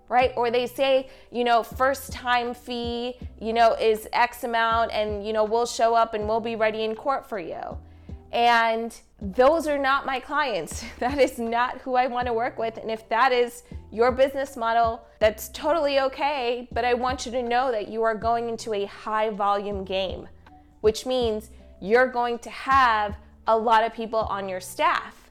right? 0.08 0.32
Or 0.36 0.50
they 0.50 0.66
say, 0.66 1.10
you 1.30 1.44
know, 1.44 1.62
first 1.62 2.12
time 2.12 2.54
fee, 2.54 3.16
you 3.40 3.52
know, 3.52 3.74
is 3.74 4.08
X 4.12 4.44
amount, 4.44 4.92
and, 4.92 5.26
you 5.26 5.32
know, 5.32 5.44
we'll 5.44 5.66
show 5.66 5.94
up 5.94 6.14
and 6.14 6.26
we'll 6.26 6.40
be 6.40 6.56
ready 6.56 6.84
in 6.84 6.94
court 6.94 7.28
for 7.28 7.38
you. 7.38 7.76
And 8.36 8.94
those 9.20 9.66
are 9.66 9.78
not 9.78 10.06
my 10.06 10.20
clients. 10.20 10.84
That 11.00 11.18
is 11.18 11.38
not 11.38 11.78
who 11.78 11.96
I 11.96 12.06
want 12.06 12.28
to 12.28 12.32
work 12.32 12.58
with. 12.58 12.76
And 12.76 12.90
if 12.90 13.08
that 13.08 13.32
is 13.32 13.64
your 13.90 14.12
business 14.12 14.56
model, 14.56 15.02
that's 15.18 15.48
totally 15.48 15.98
okay. 16.00 16.68
But 16.70 16.84
I 16.84 16.94
want 16.94 17.26
you 17.26 17.32
to 17.32 17.42
know 17.42 17.72
that 17.72 17.88
you 17.88 18.04
are 18.04 18.14
going 18.14 18.48
into 18.48 18.74
a 18.74 18.84
high 18.84 19.30
volume 19.30 19.84
game 19.84 20.28
which 20.86 21.04
means 21.04 21.50
you're 21.80 22.06
going 22.06 22.38
to 22.38 22.48
have 22.48 23.16
a 23.48 23.58
lot 23.58 23.82
of 23.84 23.92
people 23.92 24.20
on 24.20 24.48
your 24.48 24.60
staff. 24.60 25.30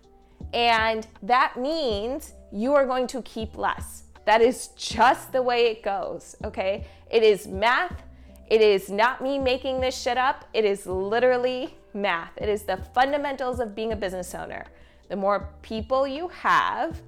And 0.54 1.08
that 1.24 1.56
means 1.56 2.34
you 2.52 2.74
are 2.74 2.86
going 2.86 3.08
to 3.08 3.22
keep 3.22 3.58
less. 3.58 4.04
That 4.26 4.42
is 4.42 4.68
just 4.76 5.32
the 5.32 5.42
way 5.42 5.68
it 5.68 5.82
goes, 5.82 6.36
okay? 6.44 6.88
It 7.10 7.24
is 7.24 7.48
math. 7.48 8.04
It 8.48 8.60
is 8.60 8.90
not 8.90 9.22
me 9.22 9.40
making 9.40 9.80
this 9.80 9.98
shit 9.98 10.18
up. 10.18 10.44
It 10.54 10.66
is 10.66 10.86
literally 10.86 11.74
math. 11.96 12.32
It 12.38 12.50
is 12.50 12.64
the 12.64 12.78
fundamentals 12.94 13.60
of 13.60 13.74
being 13.74 13.94
a 13.94 13.96
business 13.96 14.36
owner. 14.36 14.66
The 15.10 15.16
more 15.16 15.50
people 15.62 16.08
you 16.08 16.28
have, 16.30 17.02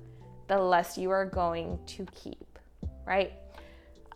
the 0.48 0.58
less 0.58 0.98
you 0.98 1.12
are 1.12 1.25
going 1.25 1.79
to 1.88 2.06
keep, 2.13 2.60
right? 3.06 3.34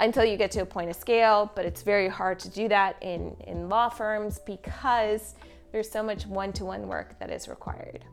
until 0.02 0.26
you 0.26 0.36
get 0.36 0.52
to 0.52 0.62
a 0.62 0.66
point 0.66 0.90
of 0.90 0.96
scale, 0.96 1.52
but 1.56 1.64
it's 1.64 1.84
very 1.84 2.10
hard 2.10 2.40
to 2.40 2.50
do 2.50 2.68
that 2.68 3.02
in, 3.02 3.36
in 3.48 3.70
law 3.70 3.88
firms 3.88 4.40
because 4.40 5.36
there's 5.72 5.90
so 5.90 6.04
much 6.04 6.26
one 6.26 6.52
to 6.52 6.66
one 6.66 6.88
work 6.88 7.18
that 7.20 7.30
is 7.30 7.48
required. 7.48 8.04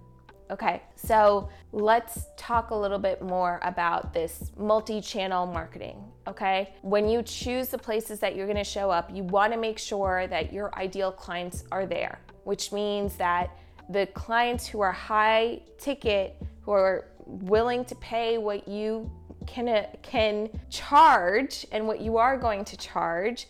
Okay, 0.50 0.83
so 0.97 1.49
let's 1.73 2.27
talk 2.37 2.71
a 2.71 2.75
little 2.75 2.99
bit 2.99 3.21
more 3.21 3.61
about 3.62 4.15
this 4.15 4.53
multi 4.57 5.00
channel 5.00 5.47
marketing. 5.47 6.03
Okay, 6.27 6.75
when 6.83 7.09
you 7.09 7.23
choose 7.23 7.69
the 7.69 7.77
places 7.77 8.19
that 8.21 8.37
you're 8.37 8.47
gonna 8.47 8.65
show 8.65 8.91
up, 8.91 9.11
you 9.15 9.25
wanna 9.25 9.59
make 9.59 9.79
sure 9.79 10.27
that 10.29 10.53
your 10.53 10.75
ideal 10.79 11.12
clients 11.12 11.65
are 11.73 11.85
there, 11.85 12.21
which 12.49 12.73
means 12.73 13.14
that 13.17 13.50
the 13.90 14.07
clients 14.07 14.67
who 14.67 14.81
are 14.81 14.90
high 14.90 15.61
ticket, 15.76 16.35
who 16.62 16.71
are 16.71 17.05
willing 17.26 17.85
to 17.85 17.95
pay 17.97 18.38
what 18.38 18.67
you 18.67 19.11
can 19.47 19.69
uh, 19.69 19.85
can 20.00 20.49
charge 20.71 21.67
and 21.73 21.87
what 21.87 22.00
you 22.00 22.17
are 22.17 22.38
going 22.38 22.64
to 22.64 22.75
charge, 22.78 23.49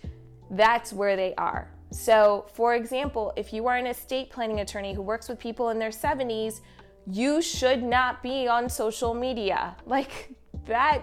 that's 0.50 0.92
where 0.92 1.14
they 1.14 1.32
are. 1.38 1.70
So, 1.92 2.46
for 2.54 2.74
example, 2.74 3.32
if 3.36 3.52
you 3.52 3.68
are 3.68 3.76
an 3.76 3.86
estate 3.86 4.30
planning 4.30 4.58
attorney 4.60 4.94
who 4.94 5.02
works 5.02 5.28
with 5.28 5.38
people 5.38 5.70
in 5.70 5.78
their 5.78 5.90
70s, 5.90 6.60
you 7.06 7.40
should 7.40 7.84
not 7.84 8.20
be 8.20 8.48
on 8.48 8.68
social 8.68 9.14
media. 9.14 9.76
Like 9.86 10.30
that 10.66 11.02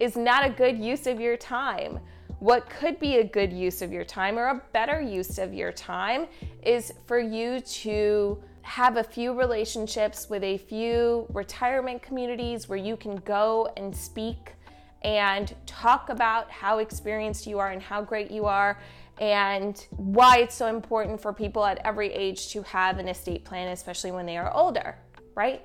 is 0.00 0.16
not 0.16 0.46
a 0.46 0.48
good 0.48 0.78
use 0.78 1.06
of 1.06 1.20
your 1.20 1.36
time. 1.36 2.00
What 2.38 2.68
could 2.68 3.00
be 3.00 3.16
a 3.16 3.24
good 3.24 3.52
use 3.52 3.80
of 3.80 3.92
your 3.92 4.04
time 4.04 4.38
or 4.38 4.48
a 4.48 4.62
better 4.72 5.00
use 5.00 5.38
of 5.38 5.54
your 5.54 5.72
time 5.72 6.26
is 6.62 6.92
for 7.06 7.18
you 7.18 7.60
to 7.60 8.42
have 8.60 8.96
a 8.98 9.04
few 9.04 9.32
relationships 9.32 10.28
with 10.28 10.42
a 10.42 10.58
few 10.58 11.26
retirement 11.32 12.02
communities 12.02 12.68
where 12.68 12.78
you 12.78 12.96
can 12.96 13.16
go 13.16 13.72
and 13.76 13.94
speak 13.94 14.54
and 15.02 15.54
talk 15.66 16.08
about 16.08 16.50
how 16.50 16.78
experienced 16.78 17.46
you 17.46 17.58
are 17.58 17.70
and 17.70 17.80
how 17.80 18.02
great 18.02 18.30
you 18.30 18.44
are 18.44 18.78
and 19.18 19.86
why 19.92 20.38
it's 20.38 20.54
so 20.54 20.66
important 20.66 21.20
for 21.20 21.32
people 21.32 21.64
at 21.64 21.78
every 21.84 22.12
age 22.12 22.48
to 22.50 22.62
have 22.62 22.98
an 22.98 23.08
estate 23.08 23.44
plan, 23.44 23.68
especially 23.68 24.10
when 24.10 24.26
they 24.26 24.36
are 24.36 24.52
older, 24.52 24.96
right? 25.34 25.62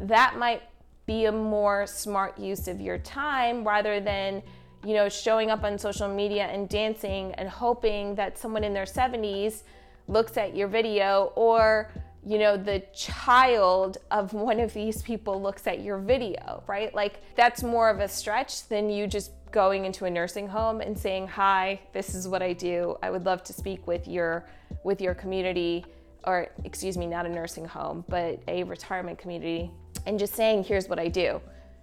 That 0.00 0.36
might 0.36 0.62
be 1.06 1.26
a 1.26 1.32
more 1.32 1.86
smart 1.86 2.38
use 2.38 2.66
of 2.66 2.80
your 2.80 2.98
time 2.98 3.62
rather 3.62 4.00
than 4.00 4.42
you 4.84 4.94
know 4.94 5.08
showing 5.08 5.50
up 5.50 5.64
on 5.64 5.78
social 5.78 6.08
media 6.08 6.44
and 6.46 6.68
dancing 6.68 7.32
and 7.34 7.48
hoping 7.48 8.14
that 8.14 8.38
someone 8.38 8.64
in 8.64 8.72
their 8.72 8.84
70s 8.84 9.62
looks 10.08 10.36
at 10.36 10.56
your 10.56 10.68
video 10.68 11.32
or 11.36 11.90
you 12.24 12.38
know, 12.38 12.56
the 12.56 12.82
child 12.94 13.98
of 14.10 14.32
one 14.32 14.60
of 14.60 14.72
these 14.72 15.02
people 15.02 15.42
looks 15.42 15.66
at 15.66 15.80
your 15.80 15.98
video, 15.98 16.62
right? 16.68 16.94
Like 16.94 17.20
that's 17.34 17.62
more 17.62 17.90
of 17.90 17.98
a 17.98 18.08
stretch 18.08 18.68
than 18.68 18.88
you 18.88 19.06
just 19.06 19.32
going 19.50 19.84
into 19.84 20.04
a 20.04 20.10
nursing 20.10 20.46
home 20.46 20.80
and 20.80 20.96
saying, 20.96 21.26
"Hi, 21.28 21.80
this 21.92 22.14
is 22.14 22.28
what 22.28 22.40
I 22.40 22.52
do. 22.52 22.96
I 23.02 23.10
would 23.10 23.26
love 23.26 23.42
to 23.44 23.52
speak 23.52 23.86
with 23.86 24.06
your 24.06 24.46
with 24.84 25.00
your 25.00 25.14
community 25.14 25.84
or 26.24 26.48
excuse 26.64 26.96
me, 26.96 27.06
not 27.06 27.26
a 27.26 27.28
nursing 27.28 27.64
home, 27.64 28.04
but 28.08 28.40
a 28.46 28.62
retirement 28.62 29.18
community 29.18 29.72
and 30.06 30.16
just 30.18 30.34
saying, 30.34 30.62
"Here's 30.62 30.88
what 30.88 31.00
I 31.00 31.08
do. 31.08 31.40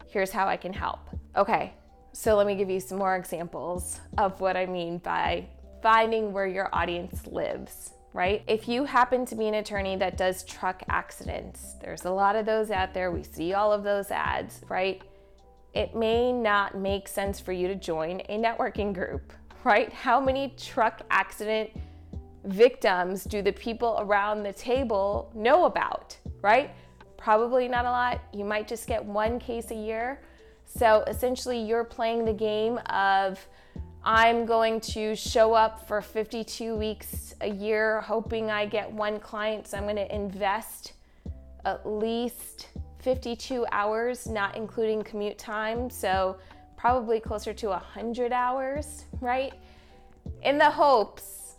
Here's 0.08 0.32
how 0.32 0.48
I 0.48 0.56
can 0.56 0.72
help." 0.72 1.00
Okay. 1.36 1.74
So 2.20 2.36
let 2.36 2.48
me 2.48 2.56
give 2.56 2.70
you 2.70 2.82
some 2.82 2.98
more 2.98 3.16
examples 3.16 4.02
of 4.18 4.42
what 4.42 4.58
I 4.58 4.66
mean 4.66 4.98
by 4.98 5.48
finding 5.82 6.34
where 6.34 6.48
your 6.48 6.68
audience 6.74 7.26
lives 7.28 7.94
right? 8.12 8.44
If 8.48 8.68
you 8.68 8.86
happen 8.86 9.24
to 9.28 9.36
be 9.36 9.48
an 9.48 9.54
attorney 9.54 9.96
that 9.98 10.18
does 10.18 10.44
truck 10.44 10.82
accidents, 10.90 11.76
there's 11.80 12.06
a 12.06 12.10
lot 12.10 12.36
of 12.36 12.44
those 12.44 12.72
out 12.72 12.92
there. 12.92 13.12
We 13.12 13.22
see 13.22 13.54
all 13.54 13.72
of 13.72 13.84
those 13.84 14.10
ads, 14.10 14.62
right? 14.68 15.00
It 15.76 15.96
may 15.96 16.34
not 16.34 16.76
make 16.76 17.08
sense 17.08 17.40
for 17.40 17.52
you 17.52 17.68
to 17.68 17.76
join 17.76 18.22
a 18.22 18.40
networking 18.40 18.96
group, 18.96 19.32
right? 19.64 19.94
How 19.94 20.20
many 20.20 20.56
truck 20.58 21.04
accident 21.12 21.70
victims 22.46 23.26
do 23.26 23.44
the 23.44 23.54
people 23.54 23.98
around 24.00 24.42
the 24.42 24.54
table 24.54 25.32
know 25.36 25.66
about, 25.66 26.18
right? 26.42 26.72
Probably 27.16 27.68
not 27.68 27.86
a 27.86 27.92
lot. 27.92 28.22
You 28.34 28.44
might 28.44 28.68
just 28.68 28.88
get 28.88 29.06
one 29.06 29.38
case 29.38 29.70
a 29.70 29.76
year. 29.76 30.20
So 30.70 31.04
essentially, 31.08 31.60
you're 31.60 31.84
playing 31.84 32.26
the 32.26 32.34
game 32.34 32.78
of 32.86 33.46
I'm 34.04 34.46
going 34.46 34.80
to 34.82 35.16
show 35.16 35.54
up 35.54 35.86
for 35.88 36.02
52 36.02 36.76
weeks 36.76 37.34
a 37.42 37.50
year, 37.50 38.00
hoping 38.02 38.50
I 38.50 38.66
get 38.66 38.90
one 38.90 39.20
client. 39.20 39.68
So 39.68 39.78
I'm 39.78 39.84
going 39.84 39.98
to 39.98 40.16
invest 40.16 40.94
at 41.66 41.86
least 41.86 42.68
52 43.00 43.66
hours, 43.72 44.28
not 44.28 44.56
including 44.56 45.04
commute 45.04 45.38
time. 45.38 45.90
So 45.90 46.38
probably 46.78 47.20
closer 47.20 47.54
to 47.54 47.70
100 47.70 48.32
hours, 48.32 49.06
right? 49.20 49.54
In 50.44 50.58
the 50.58 50.70
hopes 50.70 51.56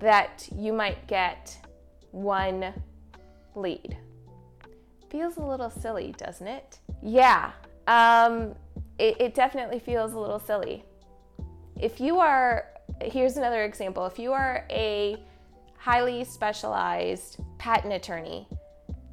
that 0.00 0.48
you 0.56 0.72
might 0.72 1.06
get 1.06 1.56
one 2.10 2.72
lead. 3.54 3.96
Feels 5.10 5.36
a 5.36 5.42
little 5.42 5.70
silly, 5.70 6.14
doesn't 6.18 6.48
it? 6.48 6.80
Yeah, 7.02 7.52
um, 7.86 8.54
it, 8.98 9.20
it 9.20 9.34
definitely 9.34 9.78
feels 9.78 10.12
a 10.12 10.18
little 10.18 10.38
silly 10.38 10.84
if 11.82 12.00
you 12.00 12.18
are, 12.18 12.66
here's 13.02 13.36
another 13.36 13.64
example 13.64 14.06
if 14.06 14.18
you 14.18 14.32
are 14.32 14.64
a 14.70 15.16
highly 15.76 16.22
specialized 16.24 17.38
patent 17.58 17.92
attorney 17.92 18.46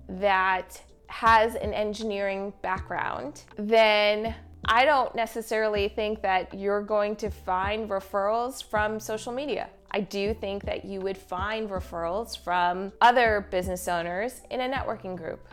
that 0.07 0.79
has 1.07 1.55
an 1.55 1.73
engineering 1.73 2.53
background, 2.61 3.41
then 3.57 4.35
I 4.65 4.85
don't 4.85 5.15
necessarily 5.15 5.87
think 5.87 6.21
that 6.21 6.53
you're 6.53 6.83
going 6.83 7.15
to 7.17 7.31
find 7.31 7.89
referrals 7.89 8.63
from 8.63 8.99
social 8.99 9.33
media. 9.33 9.69
I 9.89 10.01
do 10.01 10.35
think 10.35 10.63
that 10.65 10.85
you 10.85 10.99
would 11.01 11.17
find 11.17 11.67
referrals 11.67 12.37
from 12.37 12.93
other 13.01 13.47
business 13.49 13.87
owners 13.87 14.41
in 14.51 14.61
a 14.61 14.69
networking 14.69 15.17
group. 15.17 15.47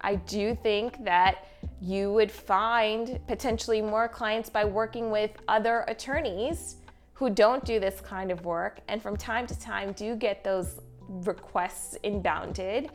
I 0.00 0.16
do 0.16 0.56
think 0.62 1.04
that 1.04 1.46
you 1.80 2.12
would 2.12 2.30
find 2.30 3.20
potentially 3.26 3.82
more 3.82 4.08
clients 4.08 4.48
by 4.48 4.64
working 4.64 5.10
with 5.10 5.30
other 5.48 5.84
attorneys 5.88 6.76
who 7.14 7.30
don't 7.30 7.64
do 7.64 7.80
this 7.80 8.00
kind 8.00 8.30
of 8.30 8.44
work 8.44 8.80
and 8.88 9.02
from 9.02 9.16
time 9.16 9.46
to 9.46 9.58
time 9.58 9.92
do 9.92 10.14
get 10.14 10.44
those 10.44 10.80
requests 11.08 11.96
inbounded. 12.04 12.90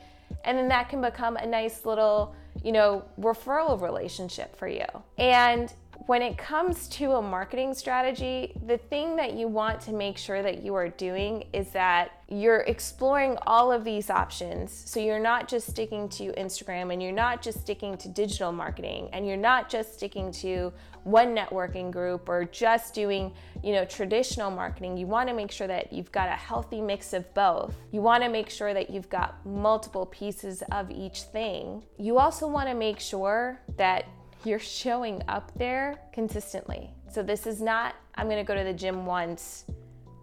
And 0.46 0.58
then 0.58 0.68
that 0.70 0.90
can 0.90 1.02
become 1.02 1.38
a 1.38 1.46
nice 1.46 1.86
little 1.86 2.36
you 2.64 2.72
know 2.72 3.04
referral 3.20 3.82
relationship 3.82 4.56
for 4.56 4.68
you. 4.68 4.86
And 5.18 5.74
when 6.08 6.24
it 6.24 6.36
comes 6.38 6.88
to 6.88 7.12
a 7.12 7.22
marketing 7.22 7.76
strategy, 7.76 8.54
the 8.66 8.78
thing 8.78 9.16
that 9.18 9.34
you 9.34 9.48
want 9.48 9.80
to 9.82 9.94
make 9.94 10.18
sure 10.18 10.42
that 10.42 10.64
you 10.64 10.74
are 10.74 10.90
doing 10.90 11.44
is 11.54 11.70
that 11.72 12.24
you're 12.28 12.62
exploring 12.62 13.38
all 13.46 13.72
of 13.72 13.84
these 13.84 14.10
options. 14.10 14.72
So 14.72 15.00
you're 15.00 15.20
not 15.20 15.48
just 15.48 15.70
sticking 15.70 16.10
to 16.10 16.32
Instagram 16.34 16.92
and 16.92 17.04
you're 17.04 17.12
not 17.12 17.44
just 17.44 17.62
sticking 17.62 17.98
to 17.98 18.10
digital 18.10 18.52
marketing 18.52 19.10
and 19.14 19.28
you're 19.28 19.38
not 19.38 19.70
just 19.70 19.94
sticking 19.94 20.32
to 20.34 20.74
one 21.04 21.36
networking 21.36 21.92
group 21.92 22.30
or 22.30 22.46
just 22.46 22.96
doing, 22.96 23.32
you 23.64 23.74
know, 23.74 23.86
traditional 23.86 24.50
marketing. 24.50 24.98
You 24.98 25.06
want 25.06 25.30
to 25.30 25.36
make 25.36 25.52
sure 25.52 25.68
that 25.68 25.94
you've 25.94 26.12
got 26.12 26.30
a 26.30 26.36
healthy 26.36 26.82
mix 26.82 27.14
of 27.14 27.32
both. 27.36 27.76
You 27.92 28.02
want 28.02 28.24
to 28.24 28.30
make 28.30 28.50
sure 28.50 28.74
that 28.74 28.90
you've 28.90 29.10
got 29.10 29.46
multiple 29.46 30.08
pieces 30.08 30.64
of 30.72 30.90
each 30.90 31.24
thing. 31.24 31.84
You 31.98 32.18
also 32.18 32.48
want 32.48 32.70
to 32.70 32.76
make 32.76 33.00
sure 33.00 33.60
that 33.78 34.06
you're 34.44 34.60
showing 34.60 35.22
up 35.28 35.52
there 35.56 36.00
consistently. 36.14 36.92
So 37.12 37.22
this 37.22 37.46
is 37.46 37.62
not, 37.62 37.96
I'm 38.16 38.30
gonna 38.30 38.44
go 38.44 38.56
to 38.56 38.64
the 38.64 38.74
gym 38.74 39.06
once 39.06 39.66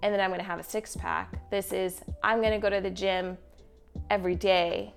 and 0.03 0.13
then 0.13 0.21
I'm 0.21 0.31
gonna 0.31 0.43
have 0.43 0.61
a 0.61 0.65
six 0.65 0.97
pack. 0.97 1.51
This 1.51 1.73
is, 1.73 2.03
I'm 2.23 2.43
gonna 2.43 2.59
go 2.59 2.71
to 2.71 2.81
the 2.81 2.91
gym 2.91 3.37
every 4.11 4.35
day 4.35 4.95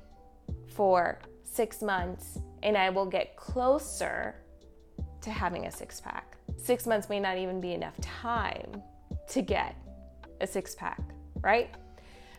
for 0.75 1.19
six 1.43 1.81
months 1.81 2.39
and 2.63 2.77
I 2.77 2.89
will 2.89 3.05
get 3.05 3.35
closer 3.35 4.35
to 5.21 5.29
having 5.29 5.65
a 5.65 5.71
six 5.71 6.01
pack. 6.01 6.37
Six 6.57 6.85
months 6.85 7.09
may 7.09 7.19
not 7.19 7.37
even 7.37 7.59
be 7.61 7.73
enough 7.73 7.99
time 8.01 8.81
to 9.29 9.41
get 9.41 9.75
a 10.39 10.47
six 10.47 10.75
pack, 10.75 11.01
right? 11.41 11.69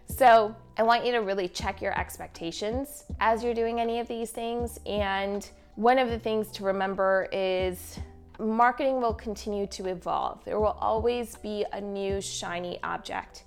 So 0.09 0.55
I 0.77 0.83
want 0.83 1.07
you 1.07 1.13
to 1.13 1.19
really 1.19 1.49
check 1.49 1.81
your 1.81 1.99
expectations 1.99 3.05
as 3.21 3.43
you're 3.43 3.55
doing 3.55 3.81
any 3.81 4.01
of 4.01 4.09
these 4.09 4.31
things 4.31 4.79
and 4.85 5.49
one 5.75 5.99
of 5.99 6.11
the 6.11 6.19
things 6.19 6.51
to 6.53 6.65
remember 6.65 7.29
is 7.33 7.99
marketing 8.39 9.01
will 9.01 9.15
continue 9.15 9.67
to 9.69 9.89
evolve. 9.89 10.45
There 10.45 10.61
will 10.61 10.77
always 10.81 11.37
be 11.37 11.65
a 11.73 11.81
new 11.81 12.21
shiny 12.21 12.79
object. 12.83 13.45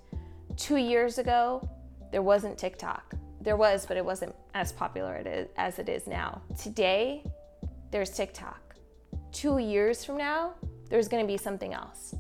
Two 0.58 0.78
years 0.78 1.18
ago, 1.18 1.68
there 2.12 2.22
wasn't 2.22 2.58
TikTok. 2.58 3.14
There 3.42 3.58
was, 3.58 3.86
but 3.86 3.98
it 3.98 4.04
wasn't 4.04 4.34
as 4.54 4.72
popular 4.72 5.48
as 5.58 5.78
it 5.78 5.90
is 5.90 6.08
now. 6.08 6.42
Today, 6.60 7.24
there's 7.92 8.10
TikTok. 8.10 8.76
Two 9.32 9.60
years 9.60 10.04
from 10.04 10.18
now, 10.18 10.54
there's 10.90 11.08
gonna 11.08 11.28
be 11.28 11.38
something 11.38 11.74
else. 11.74 12.16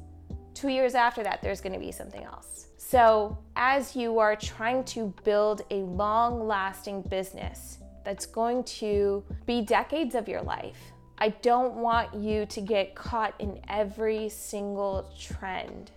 Two 0.53 0.69
years 0.69 0.93
after 0.95 1.23
that, 1.23 1.41
there's 1.41 1.61
gonna 1.61 1.79
be 1.79 1.91
something 1.91 2.23
else. 2.23 2.67
So, 2.77 3.37
as 3.55 3.95
you 3.95 4.19
are 4.19 4.35
trying 4.35 4.83
to 4.85 5.13
build 5.23 5.63
a 5.71 5.77
long 5.77 6.47
lasting 6.47 7.01
business, 7.03 7.79
that's 8.05 8.25
going 8.25 8.63
to 8.63 9.23
be 9.45 9.61
decades 9.61 10.15
of 10.15 10.27
your 10.27 10.41
life. 10.41 10.77
I 11.17 11.29
don't 11.29 11.75
want 11.75 12.13
you 12.13 12.45
to 12.45 12.61
get 12.61 12.93
caught 12.95 13.33
in 13.39 13.59
every 13.67 14.29
single 14.29 15.11
trend. 15.17 15.91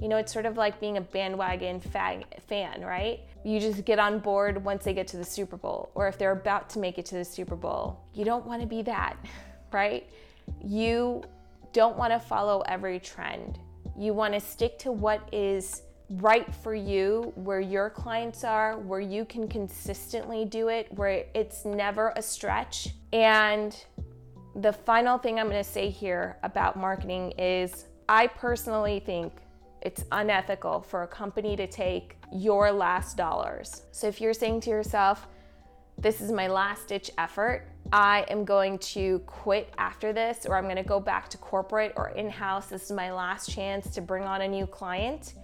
You 0.00 0.08
know, 0.08 0.16
it's 0.16 0.32
sort 0.32 0.46
of 0.46 0.56
like 0.56 0.80
being 0.80 0.96
a 0.96 1.00
bandwagon 1.00 1.80
fag- 1.80 2.40
fan, 2.48 2.80
right? 2.80 3.20
You 3.44 3.60
just 3.60 3.84
get 3.84 3.98
on 3.98 4.20
board 4.20 4.62
once 4.64 4.84
they 4.84 4.94
get 4.94 5.06
to 5.08 5.16
the 5.16 5.24
Super 5.24 5.56
Bowl, 5.56 5.90
or 5.94 6.08
if 6.08 6.16
they're 6.16 6.32
about 6.32 6.70
to 6.70 6.78
make 6.78 6.98
it 6.98 7.06
to 7.06 7.16
the 7.16 7.24
Super 7.24 7.56
Bowl. 7.56 8.00
You 8.14 8.24
don't 8.24 8.46
want 8.46 8.62
to 8.62 8.66
be 8.66 8.82
that, 8.82 9.16
right? 9.72 10.08
You 10.64 11.22
don't 11.72 11.96
want 11.96 12.12
to 12.12 12.18
follow 12.18 12.62
every 12.62 12.98
trend. 12.98 13.58
You 13.98 14.14
want 14.14 14.34
to 14.34 14.40
stick 14.40 14.78
to 14.80 14.92
what 14.92 15.28
is 15.32 15.82
right 16.10 16.52
for 16.52 16.74
you, 16.74 17.32
where 17.36 17.60
your 17.60 17.88
clients 17.88 18.42
are, 18.42 18.78
where 18.78 19.00
you 19.00 19.24
can 19.24 19.46
consistently 19.46 20.44
do 20.44 20.68
it, 20.68 20.92
where 20.94 21.24
it's 21.34 21.64
never 21.64 22.12
a 22.16 22.22
stretch. 22.22 22.88
And 23.12 23.76
the 24.56 24.72
final 24.72 25.18
thing 25.18 25.38
I'm 25.38 25.48
going 25.48 25.62
to 25.62 25.70
say 25.70 25.88
here 25.88 26.36
about 26.42 26.76
marketing 26.76 27.32
is 27.38 27.86
I 28.08 28.26
personally 28.26 28.98
think 28.98 29.32
it's 29.82 30.04
unethical 30.10 30.82
for 30.82 31.04
a 31.04 31.06
company 31.06 31.54
to 31.56 31.66
take 31.66 32.16
your 32.32 32.72
last 32.72 33.16
dollars. 33.16 33.82
So 33.92 34.08
if 34.08 34.20
you're 34.20 34.34
saying 34.34 34.62
to 34.62 34.70
yourself, 34.70 35.28
this 35.96 36.20
is 36.20 36.32
my 36.32 36.48
last 36.48 36.88
ditch 36.88 37.10
effort. 37.18 37.68
I 37.92 38.24
am 38.28 38.44
going 38.44 38.78
to 38.78 39.20
quit 39.20 39.72
after 39.78 40.12
this, 40.12 40.46
or 40.46 40.56
I'm 40.56 40.64
going 40.64 40.76
to 40.76 40.82
go 40.82 40.98
back 40.98 41.28
to 41.30 41.38
corporate 41.38 41.92
or 41.96 42.10
in 42.10 42.30
house. 42.30 42.66
This 42.66 42.84
is 42.84 42.92
my 42.92 43.12
last 43.12 43.50
chance 43.50 43.90
to 43.90 44.00
bring 44.00 44.24
on 44.24 44.42
a 44.42 44.48
new 44.48 44.66
client 44.66 45.34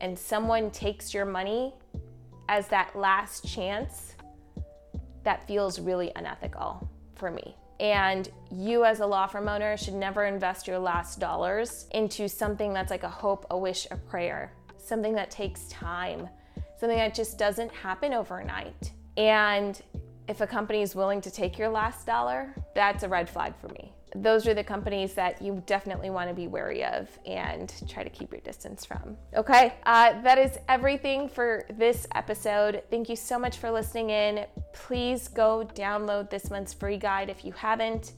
and 0.00 0.18
someone 0.18 0.70
takes 0.70 1.14
your 1.14 1.24
money 1.24 1.74
as 2.48 2.68
that 2.68 2.94
last 2.96 3.46
chance, 3.46 4.14
that 5.24 5.46
feels 5.48 5.80
really 5.80 6.12
unethical 6.16 6.88
for 7.16 7.30
me. 7.30 7.56
And 7.80 8.30
you, 8.50 8.84
as 8.84 9.00
a 9.00 9.06
law 9.06 9.26
firm 9.26 9.48
owner, 9.48 9.76
should 9.76 9.94
never 9.94 10.24
invest 10.24 10.66
your 10.66 10.78
last 10.78 11.18
dollars 11.18 11.86
into 11.90 12.28
something 12.28 12.72
that's 12.72 12.90
like 12.90 13.02
a 13.02 13.08
hope, 13.08 13.46
a 13.50 13.58
wish, 13.58 13.86
a 13.90 13.96
prayer, 13.96 14.52
something 14.78 15.14
that 15.14 15.30
takes 15.30 15.68
time, 15.68 16.28
something 16.78 16.96
that 16.96 17.14
just 17.14 17.38
doesn't 17.38 17.72
happen 17.72 18.14
overnight. 18.14 18.92
And 19.16 19.80
if 20.28 20.40
a 20.40 20.46
company 20.46 20.82
is 20.82 20.94
willing 20.94 21.20
to 21.22 21.30
take 21.30 21.58
your 21.58 21.68
last 21.68 22.06
dollar, 22.06 22.54
that's 22.74 23.02
a 23.02 23.08
red 23.08 23.28
flag 23.28 23.54
for 23.60 23.68
me 23.68 23.95
those 24.14 24.46
are 24.46 24.54
the 24.54 24.64
companies 24.64 25.14
that 25.14 25.42
you 25.42 25.62
definitely 25.66 26.10
want 26.10 26.28
to 26.28 26.34
be 26.34 26.46
wary 26.46 26.84
of 26.84 27.08
and 27.26 27.72
try 27.88 28.02
to 28.02 28.10
keep 28.10 28.32
your 28.32 28.40
distance 28.40 28.84
from. 28.84 29.16
Okay, 29.34 29.74
uh, 29.84 30.20
that 30.22 30.38
is 30.38 30.58
everything 30.68 31.28
for 31.28 31.64
this 31.70 32.06
episode. 32.14 32.82
Thank 32.90 33.08
you 33.08 33.16
so 33.16 33.38
much 33.38 33.58
for 33.58 33.70
listening 33.70 34.10
in. 34.10 34.46
Please 34.72 35.28
go 35.28 35.68
download 35.74 36.30
this 36.30 36.50
month's 36.50 36.72
free 36.72 36.98
guide 36.98 37.28
if 37.28 37.44
you 37.44 37.52
haven't. 37.52 38.12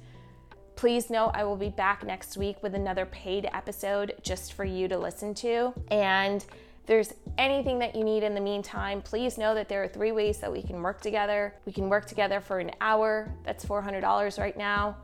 Please 0.77 1.11
know 1.11 1.33
I 1.35 1.43
will 1.43 1.57
be 1.57 1.71
back 1.71 2.05
next 2.05 2.37
week 2.37 2.63
with 2.63 2.75
another 2.75 3.07
paid 3.07 3.49
episode 3.53 4.15
just 4.23 4.53
for 4.53 4.65
you 4.65 4.87
to 4.87 4.97
listen 4.97 5.35
to. 5.35 5.73
And 5.91 6.45
there's 6.87 7.13
anything 7.37 7.79
that 7.81 7.95
you 7.95 8.05
need 8.05 8.23
in 8.23 8.35
the 8.35 8.41
meantime, 8.41 9.03
please 9.03 9.37
know 9.37 9.55
that 9.55 9.69
there 9.69 9.83
are 9.83 9.89
three 9.89 10.13
ways 10.13 10.39
that 10.39 10.51
we 10.51 10.63
can 10.63 10.81
work 10.83 11.01
together. 11.01 11.55
We 11.67 11.73
can 11.73 11.89
work 11.89 12.07
together 12.07 12.41
for 12.41 12.61
an 12.61 12.71
hour, 12.81 13.31
that's 13.45 13.65
$400 13.65 14.39
right 14.39 14.57
now. 14.57 14.97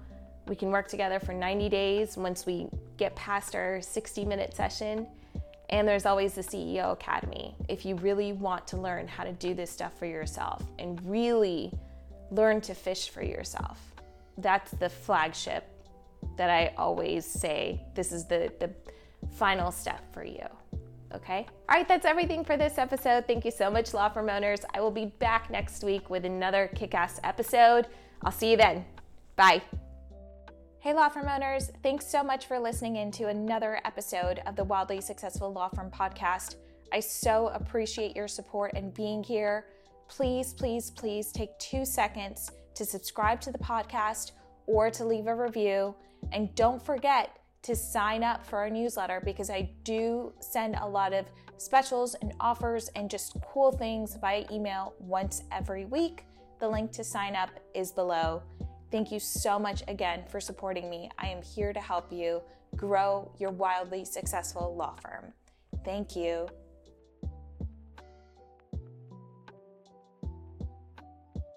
We 0.46 0.56
can 0.56 0.70
work 0.70 0.88
together 0.88 1.18
for 1.18 1.32
90 1.32 1.68
days 1.68 2.16
once 2.16 2.44
we 2.44 2.68
get 2.96 3.14
past 3.16 3.54
our 3.54 3.80
60 3.80 4.24
minute 4.24 4.54
session. 4.54 5.06
And 5.70 5.88
there's 5.88 6.06
always 6.06 6.34
the 6.34 6.42
CEO 6.42 6.92
Academy 6.92 7.54
if 7.68 7.84
you 7.84 7.96
really 7.96 8.32
want 8.32 8.66
to 8.68 8.76
learn 8.76 9.08
how 9.08 9.24
to 9.24 9.32
do 9.32 9.54
this 9.54 9.70
stuff 9.70 9.98
for 9.98 10.06
yourself 10.06 10.62
and 10.78 11.00
really 11.04 11.72
learn 12.30 12.60
to 12.62 12.74
fish 12.74 13.08
for 13.08 13.22
yourself. 13.22 13.80
That's 14.38 14.70
the 14.72 14.88
flagship 14.88 15.64
that 16.36 16.50
I 16.50 16.74
always 16.76 17.24
say 17.24 17.80
this 17.94 18.12
is 18.12 18.26
the, 18.26 18.52
the 18.60 18.70
final 19.36 19.70
step 19.70 20.12
for 20.12 20.24
you. 20.24 20.46
Okay? 21.14 21.46
All 21.68 21.76
right, 21.76 21.86
that's 21.86 22.04
everything 22.04 22.44
for 22.44 22.56
this 22.56 22.76
episode. 22.76 23.26
Thank 23.26 23.44
you 23.44 23.50
so 23.50 23.70
much, 23.70 23.94
law 23.94 24.08
firm 24.08 24.28
owners. 24.28 24.60
I 24.74 24.80
will 24.80 24.90
be 24.90 25.06
back 25.06 25.50
next 25.50 25.84
week 25.84 26.10
with 26.10 26.24
another 26.24 26.70
kick 26.74 26.94
ass 26.94 27.20
episode. 27.22 27.86
I'll 28.22 28.32
see 28.32 28.50
you 28.50 28.56
then. 28.56 28.84
Bye. 29.36 29.62
Hey, 30.84 30.92
law 30.92 31.08
firm 31.08 31.30
owners, 31.30 31.70
thanks 31.82 32.06
so 32.06 32.22
much 32.22 32.44
for 32.44 32.58
listening 32.58 32.96
in 32.96 33.10
to 33.12 33.28
another 33.28 33.80
episode 33.86 34.42
of 34.44 34.54
the 34.54 34.64
Wildly 34.64 35.00
Successful 35.00 35.50
Law 35.50 35.68
Firm 35.68 35.90
podcast. 35.90 36.56
I 36.92 37.00
so 37.00 37.48
appreciate 37.54 38.14
your 38.14 38.28
support 38.28 38.72
and 38.74 38.92
being 38.92 39.24
here. 39.24 39.64
Please, 40.08 40.52
please, 40.52 40.90
please 40.90 41.32
take 41.32 41.58
two 41.58 41.86
seconds 41.86 42.50
to 42.74 42.84
subscribe 42.84 43.40
to 43.40 43.50
the 43.50 43.56
podcast 43.56 44.32
or 44.66 44.90
to 44.90 45.06
leave 45.06 45.26
a 45.26 45.34
review. 45.34 45.94
And 46.32 46.54
don't 46.54 46.84
forget 46.84 47.38
to 47.62 47.74
sign 47.74 48.22
up 48.22 48.44
for 48.44 48.58
our 48.58 48.68
newsletter 48.68 49.22
because 49.24 49.48
I 49.48 49.70
do 49.84 50.34
send 50.40 50.74
a 50.74 50.86
lot 50.86 51.14
of 51.14 51.24
specials 51.56 52.14
and 52.16 52.34
offers 52.40 52.88
and 52.88 53.08
just 53.08 53.38
cool 53.40 53.72
things 53.72 54.16
via 54.20 54.44
email 54.52 54.92
once 54.98 55.44
every 55.50 55.86
week. 55.86 56.26
The 56.60 56.68
link 56.68 56.92
to 56.92 57.04
sign 57.04 57.36
up 57.36 57.50
is 57.74 57.90
below. 57.90 58.42
Thank 58.94 59.10
you 59.10 59.18
so 59.18 59.58
much 59.58 59.82
again 59.88 60.22
for 60.28 60.38
supporting 60.38 60.88
me. 60.88 61.10
I 61.18 61.26
am 61.26 61.42
here 61.42 61.72
to 61.72 61.80
help 61.80 62.12
you 62.12 62.40
grow 62.76 63.28
your 63.40 63.50
wildly 63.50 64.04
successful 64.04 64.76
law 64.76 64.94
firm. 65.02 65.32
Thank 65.84 66.14
you. 66.14 66.46